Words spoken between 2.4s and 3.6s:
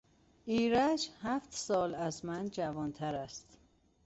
جوانتر است.